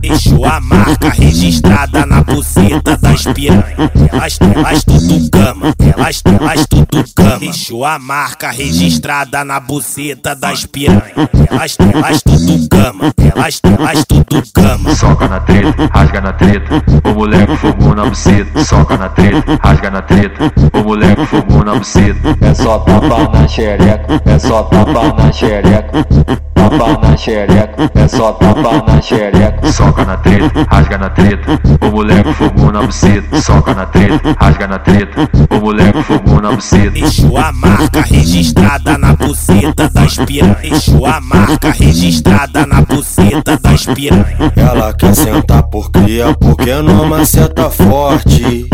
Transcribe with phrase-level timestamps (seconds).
[0.00, 3.92] Deixou a marca registrada na buceta das piranha.
[4.10, 7.38] Elas, elas tudo cama, elas, elas tudo cama.
[7.38, 11.28] Deixou a marca registrada na buceta das piranha.
[11.50, 14.94] Elas, elas tudo cama, elas, elas tudo cama.
[14.94, 16.82] Soca na treta, rasga na treta.
[17.04, 18.64] O moleque fogo na buceta.
[18.64, 20.52] Soca na treta, rasga na treta.
[20.72, 22.36] O moleque fogo na buceta.
[22.40, 26.06] É só tapa na xereca, é só tapa na xereca.
[26.54, 29.72] Tapa na xereca, é só tapa na xereca.
[29.72, 31.60] Soca na treta, rasga na treta.
[31.80, 33.40] O moleque fogo na buceta.
[33.40, 35.28] Soca na treta, rasga na treta.
[35.50, 36.90] O moleque fogo na buceta.
[36.90, 40.56] Deixou a marca registrada na buceta das piranha.
[40.62, 44.52] Deixou a marca registrada na buceta das piranha.
[44.56, 48.66] Ela quer sentar por cria, porque não maceta forte.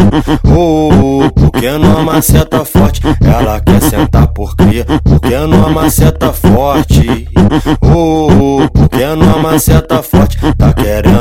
[0.45, 3.01] Oh, oh, porque não maceta forte.
[3.21, 7.29] Ela quer sentar por cria, porque não maceta forte.
[7.81, 10.39] Oh, oh, porque não maceta forte.
[10.57, 11.18] Tá querendo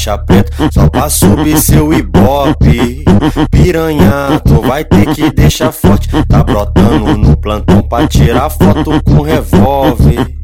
[0.00, 3.04] faixa preta, só pra subir seu ibope.
[3.50, 6.08] Piranha, tu vai ter que deixar forte.
[6.26, 10.34] Tá brotando no plantão pra tirar foto com revólver.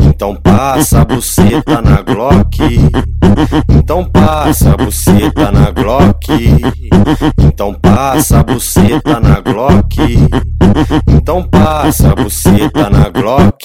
[0.00, 2.58] Então passa a buceta na Glock.
[3.70, 6.26] Então passa a buceta na Glock.
[7.38, 9.96] Então passa a buceta na Glock.
[11.06, 13.64] Então passa a buceta na Glock.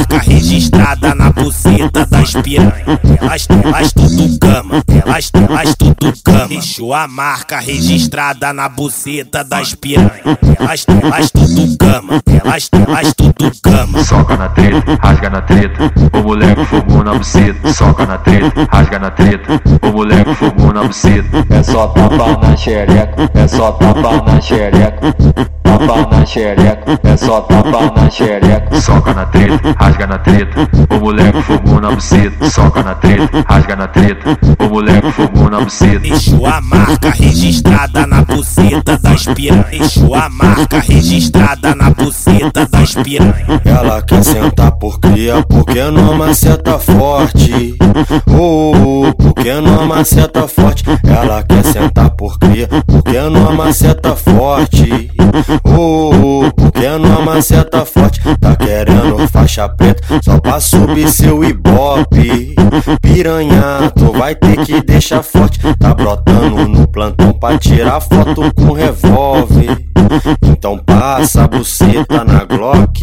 [0.00, 3.00] Marca registrada na buceta das piranha.
[3.20, 6.48] Elas, elas tudo cama, elas, elas tudo cama.
[6.48, 10.22] Deixou a marca registrada na buceta das piranha.
[10.58, 14.02] Elas, elas tudo cama, elas, elas tudo cama.
[14.02, 15.92] Soca na treta, rasga na treta.
[16.14, 17.72] O moleque fogo na buceta.
[17.72, 19.60] Soca na treta, rasga na treta.
[19.82, 21.46] O moleque fogo na buceta.
[21.50, 25.14] É só tapa na xereca, é só tapa na xereca.
[25.78, 28.80] Tapa na xereca, é só tapa na xereca.
[28.80, 30.68] Soca na treta, rasga na treta.
[30.90, 32.50] O moleque fogo na buceta.
[32.50, 34.38] Soca na treta, rasga na treta.
[34.58, 36.00] O moleque fogo na buceta.
[36.00, 39.64] Deixou a marca registrada na buceta das piranha.
[39.70, 43.60] Deixou a marca registrada na buceta das piranha.
[43.64, 47.76] Ela quer sentar por cria, porque não maceta forte.
[48.26, 50.84] Oh, oh, porque não maceta forte.
[51.04, 55.10] Ela quer sentar por cria, porque não maceta forte.
[55.64, 58.20] Oh, oh, não maceta forte.
[58.40, 62.54] Tá querendo faixa preta, só pra subir seu ibope.
[63.02, 65.60] Piranha, tu vai ter que deixar forte.
[65.78, 69.90] Tá brotando no plantão pra tirar foto com revólver.
[70.42, 73.00] Então passa a buceta na Glock.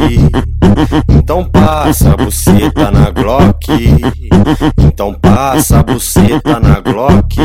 [1.09, 3.67] Então passa a buceta na Glock.
[4.77, 7.37] Então passa a buceta na Glock.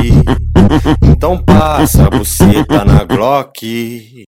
[1.02, 4.24] Então passa a buceta na Glock.